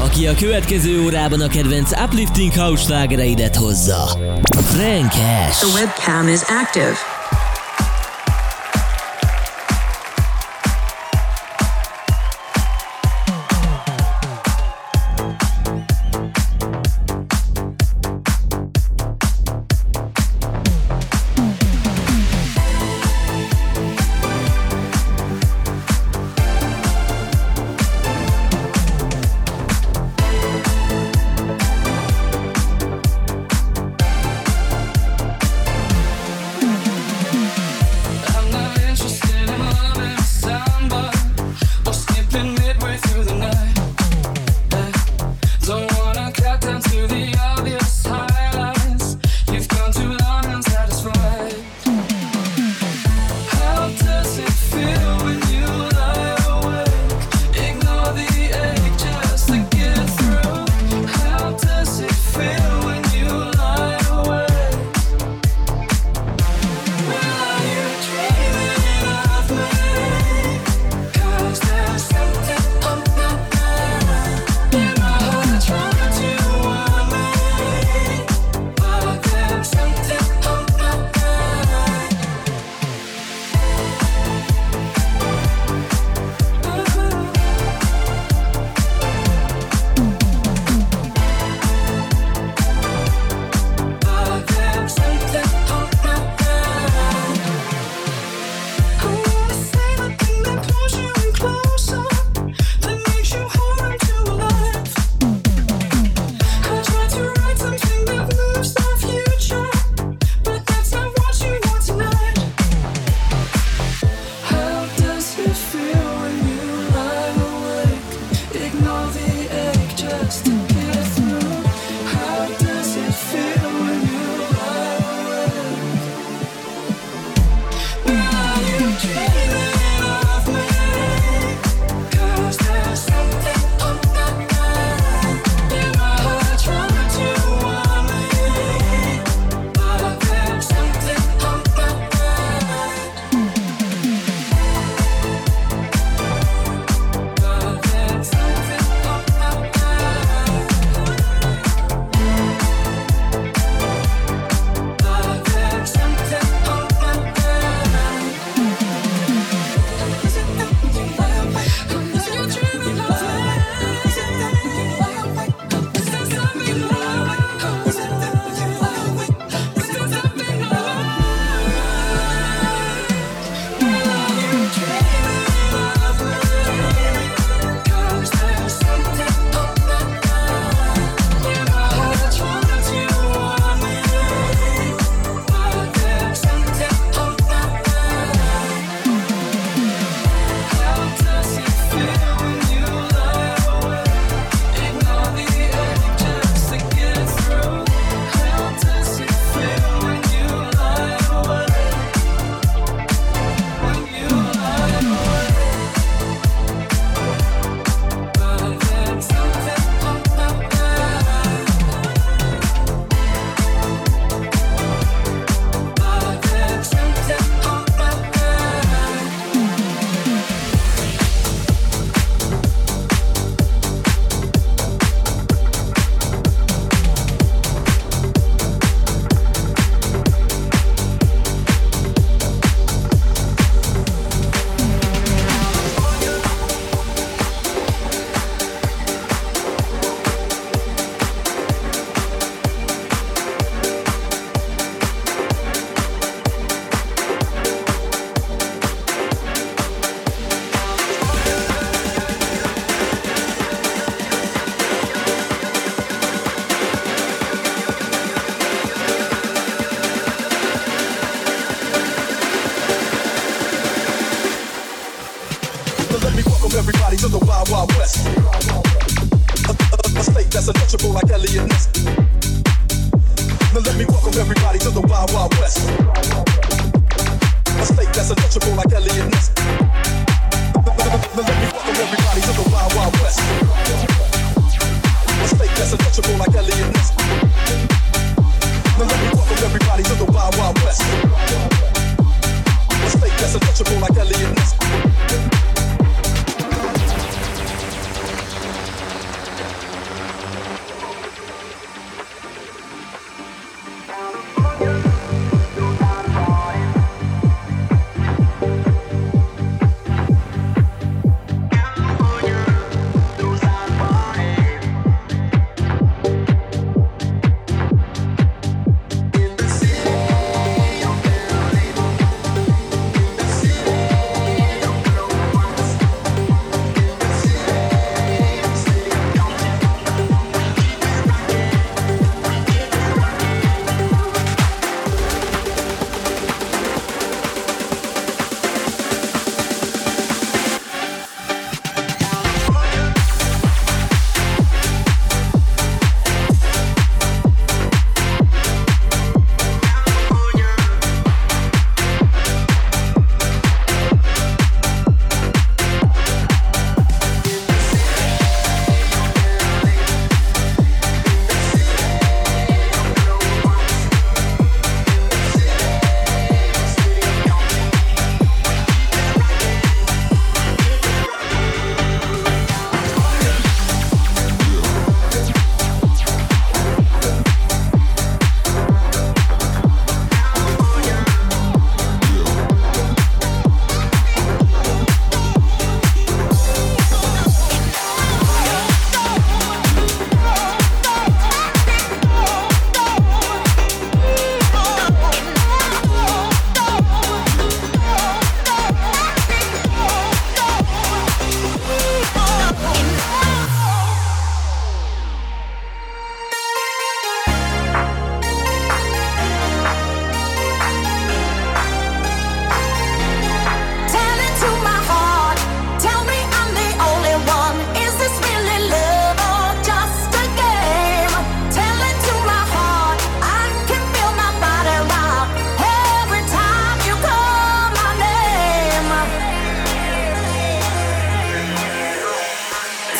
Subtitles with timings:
[0.00, 4.18] aki a következő órában a kedvenc uplifting house slágereidet hozza.
[4.50, 5.58] Frank Ash.
[5.58, 7.19] The webcam is active.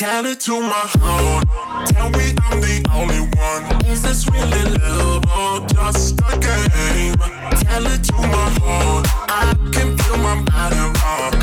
[0.01, 1.45] Tell it to my heart.
[1.89, 3.85] Tell me I'm the only one.
[3.85, 7.17] Is this really love or just a game?
[7.61, 9.07] Tell it to my heart.
[9.29, 11.35] I can feel my body rock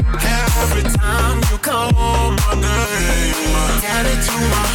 [0.57, 1.91] every time you call
[2.33, 3.77] my name.
[3.77, 4.66] Tell it to my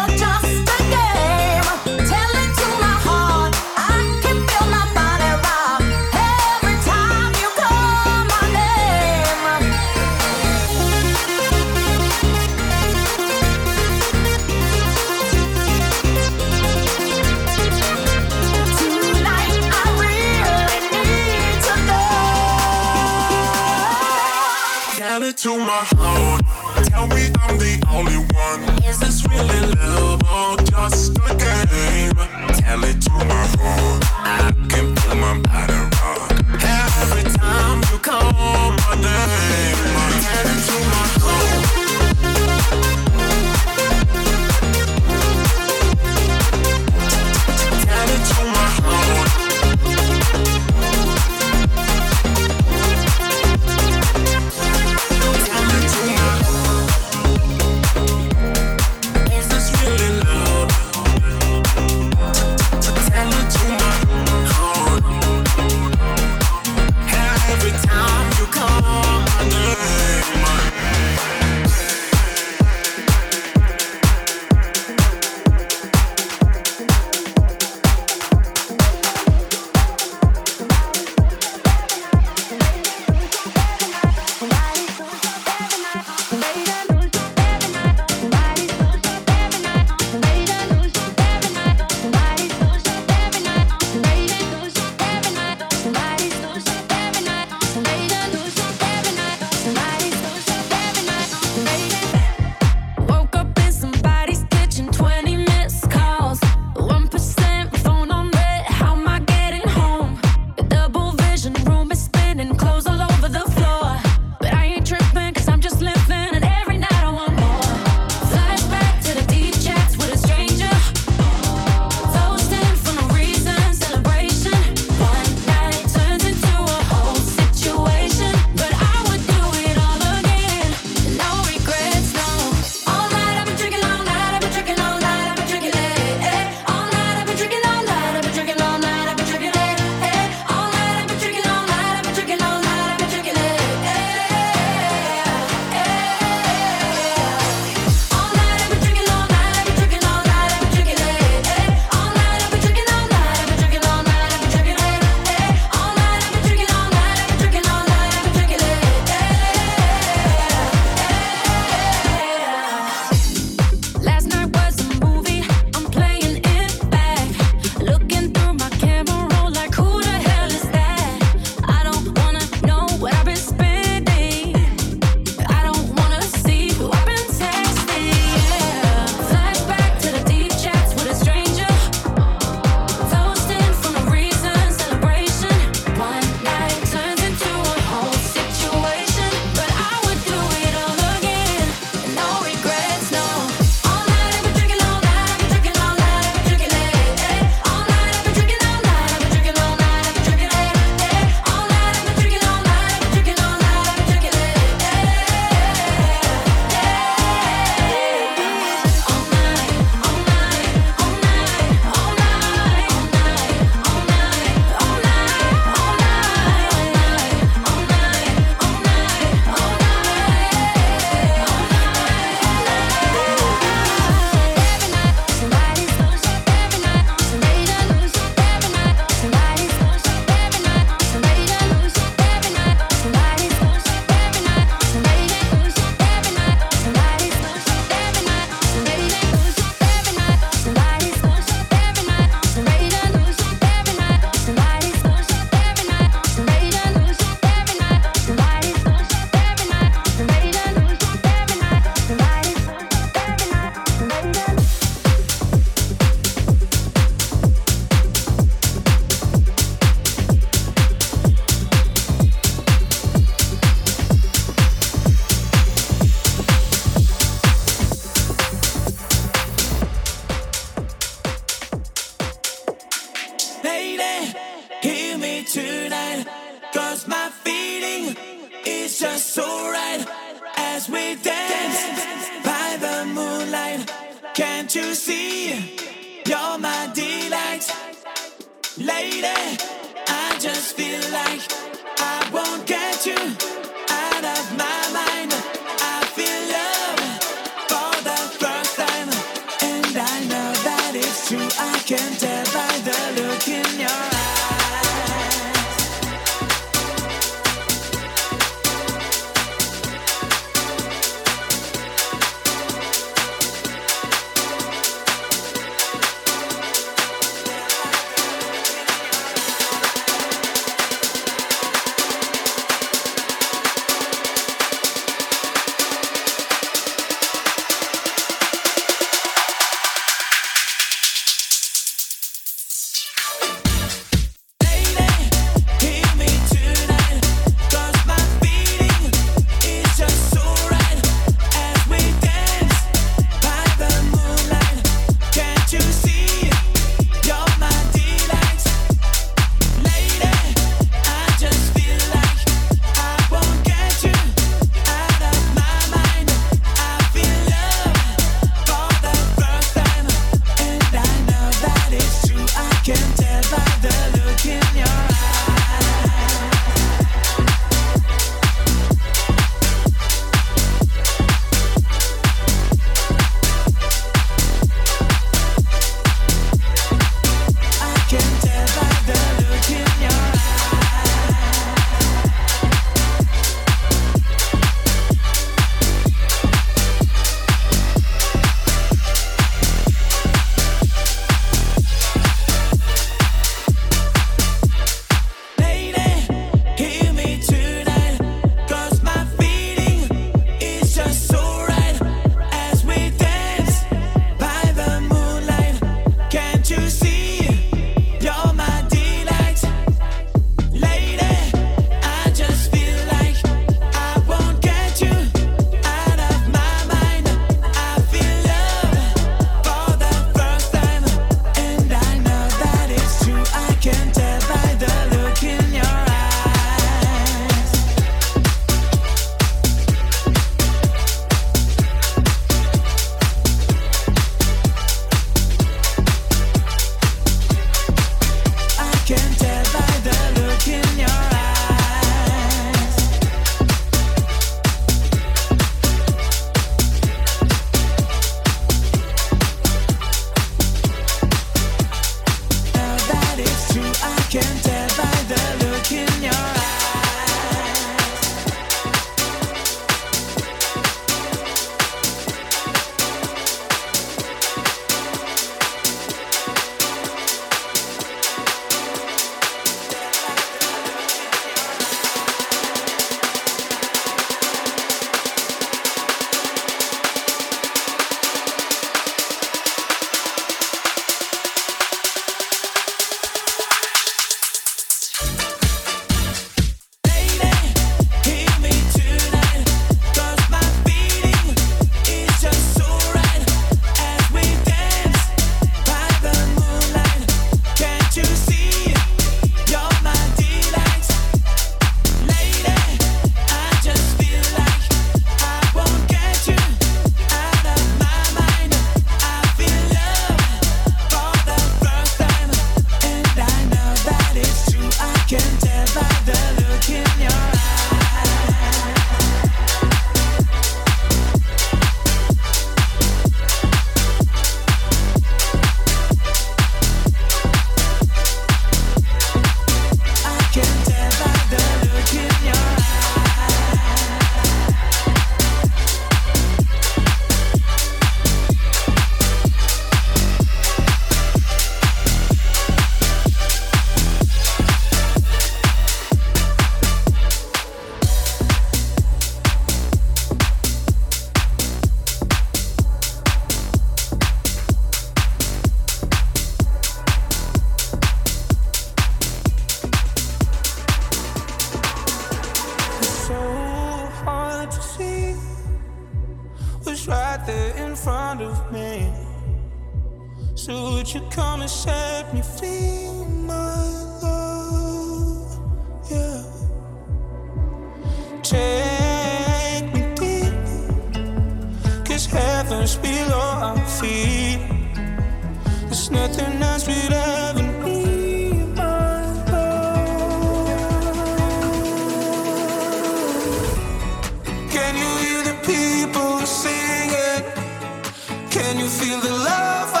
[599.43, 600.00] love